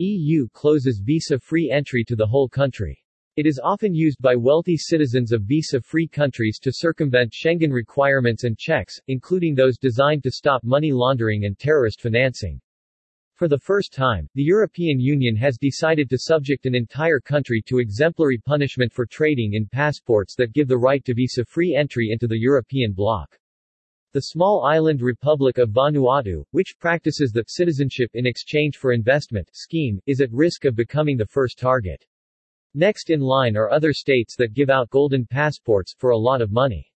[0.00, 3.00] EU closes visa-free entry to the whole country.
[3.36, 8.58] It is often used by wealthy citizens of visa-free countries to circumvent Schengen requirements and
[8.58, 12.60] checks, including those designed to stop money laundering and terrorist financing.
[13.34, 17.78] For the first time, the European Union has decided to subject an entire country to
[17.78, 22.40] exemplary punishment for trading in passports that give the right to visa-free entry into the
[22.40, 23.38] European bloc.
[24.14, 29.98] The small island Republic of Vanuatu, which practices the citizenship in exchange for investment scheme,
[30.06, 32.06] is at risk of becoming the first target.
[32.74, 36.52] Next in line are other states that give out golden passports for a lot of
[36.52, 36.86] money.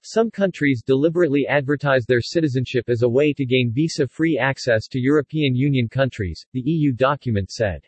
[0.00, 5.54] Some countries deliberately advertise their citizenship as a way to gain visa-free access to European
[5.54, 7.82] Union countries, the EU document said.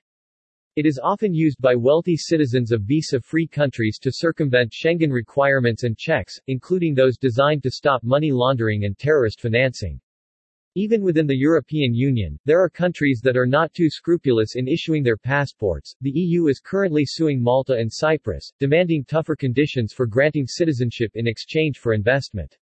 [0.77, 5.99] It is often used by wealthy citizens of visa-free countries to circumvent Schengen requirements and
[5.99, 10.01] checks, including those designed to stop money laundering and terrorist financing.
[10.77, 15.03] Even within the European Union, there are countries that are not too scrupulous in issuing
[15.03, 15.97] their passports.
[16.03, 21.27] The EU is currently suing Malta and Cyprus, demanding tougher conditions for granting citizenship in
[21.27, 22.57] exchange for investment.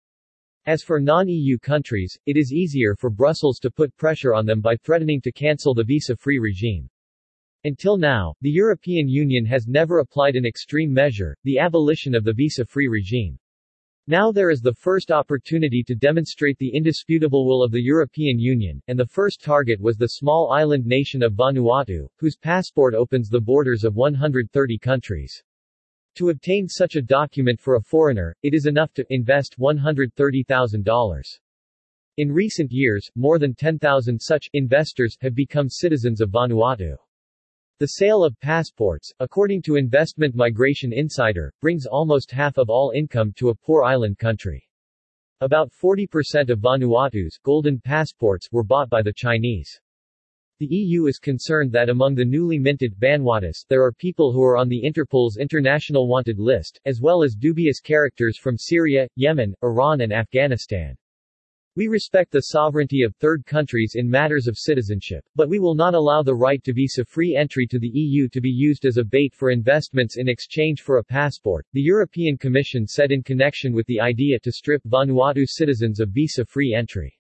[0.67, 4.77] As for non-EU countries, it is easier for Brussels to put pressure on them by
[4.77, 6.91] threatening to cancel the visa-free regime.
[7.67, 12.35] Until now, the European Union has never applied an extreme measure, the abolition of the
[12.35, 13.39] visa-free regime.
[14.07, 18.83] Now there is the first opportunity to demonstrate the indisputable will of the European Union,
[18.89, 23.41] and the first target was the small island nation of Vanuatu, whose passport opens the
[23.41, 25.43] borders of 130 countries.
[26.17, 31.39] To obtain such a document for a foreigner, it is enough to invest $130,000.
[32.19, 36.99] In recent years, more than 10,000 such investors have become citizens of Vanuatu.
[37.81, 43.33] The sale of passports, according to Investment Migration Insider, brings almost half of all income
[43.39, 44.65] to a poor island country.
[45.41, 49.81] About 40% of Vanuatu's golden passports were bought by the Chinese.
[50.61, 54.57] The EU is concerned that among the newly minted Vanuatus, there are people who are
[54.57, 60.03] on the Interpol's international wanted list, as well as dubious characters from Syria, Yemen, Iran
[60.03, 60.97] and Afghanistan.
[61.77, 65.95] We respect the sovereignty of third countries in matters of citizenship, but we will not
[65.95, 69.35] allow the right to visa-free entry to the EU to be used as a bait
[69.35, 73.99] for investments in exchange for a passport, the European Commission said in connection with the
[73.99, 77.19] idea to strip Vanuatu citizens of visa-free entry.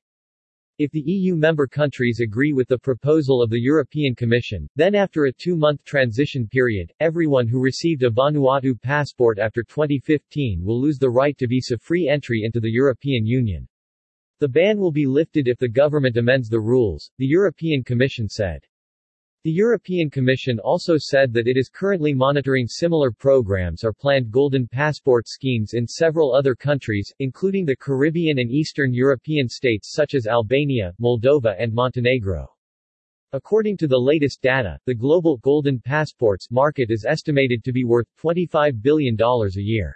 [0.78, 5.24] If the EU member countries agree with the proposal of the European Commission, then after
[5.24, 11.10] a two-month transition period, everyone who received a Vanuatu passport after 2015 will lose the
[11.10, 13.66] right to visa-free entry into the European Union.
[14.40, 18.64] The ban will be lifted if the government amends the rules, the European Commission said.
[19.44, 24.66] The European Commission also said that it is currently monitoring similar programs or planned golden
[24.66, 30.26] passport schemes in several other countries, including the Caribbean and Eastern European states such as
[30.26, 32.48] Albania, Moldova and Montenegro.
[33.34, 38.06] According to the latest data, the global golden passports market is estimated to be worth
[38.18, 39.94] $25 billion a year.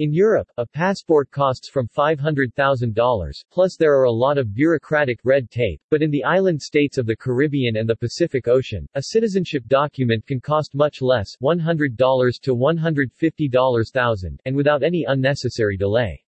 [0.00, 5.50] In Europe, a passport costs from $500,000, plus there are a lot of bureaucratic red
[5.50, 9.64] tape, but in the island states of the Caribbean and the Pacific Ocean, a citizenship
[9.66, 16.22] document can cost much less $100 to $150,000 and without any unnecessary delay.